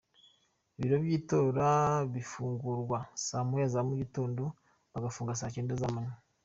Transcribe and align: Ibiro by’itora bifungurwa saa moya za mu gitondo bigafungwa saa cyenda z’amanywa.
Ibiro 0.77 0.95
by’itora 1.03 1.69
bifungurwa 2.13 2.97
saa 3.25 3.45
moya 3.47 3.67
za 3.73 3.81
mu 3.87 3.93
gitondo 4.01 4.43
bigafungwa 4.91 5.39
saa 5.39 5.53
cyenda 5.55 5.73
z’amanywa. 5.81 6.15